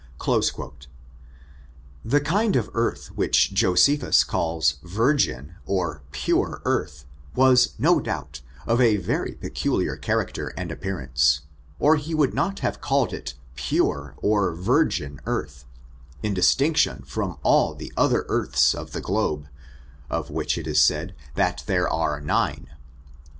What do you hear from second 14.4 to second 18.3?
virgin earth, in distinction from all the other